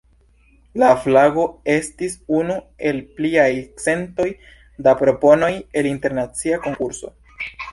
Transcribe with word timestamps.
La 0.83 0.87
flago 1.01 1.43
estis 1.73 2.15
unu 2.39 2.57
el 2.91 3.03
pliaj 3.19 3.45
centoj 3.85 4.27
da 4.89 4.97
proponoj 5.03 5.53
el 5.83 5.91
internacia 5.95 6.63
konkurso. 6.69 7.17